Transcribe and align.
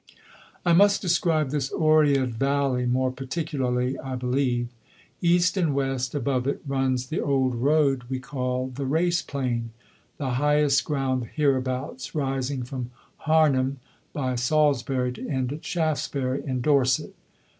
I 0.65 0.73
must 0.73 0.99
describe 0.99 1.51
this 1.51 1.71
Oread 1.71 2.33
Valley 2.33 2.87
more 2.87 3.11
particularly, 3.11 3.99
I 3.99 4.15
believe. 4.15 4.69
East 5.21 5.57
and 5.57 5.75
west, 5.75 6.15
above 6.15 6.47
it, 6.47 6.59
runs 6.65 7.05
the 7.05 7.19
old 7.19 7.53
road 7.53 8.05
we 8.09 8.17
call 8.17 8.69
the 8.69 8.87
Race 8.87 9.21
Plain 9.21 9.69
the 10.17 10.31
highest 10.41 10.85
ground 10.85 11.27
hereabouts, 11.35 12.15
rising 12.15 12.63
from 12.63 12.89
Harnham 13.27 13.77
by 14.11 14.33
Salisbury 14.33 15.11
to 15.11 15.29
end 15.29 15.53
at 15.53 15.63
Shaftesbury 15.63 16.43
in 16.47 16.61
Dorset. 16.61 17.13